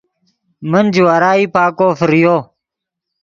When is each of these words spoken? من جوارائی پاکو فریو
من 0.71 0.85
جوارائی 0.95 1.45
پاکو 1.53 1.87
فریو 1.99 2.37